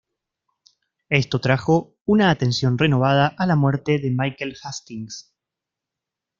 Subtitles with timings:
[1.09, 5.31] Esto trajo una atención renovada a la muerte de Michael Hastings.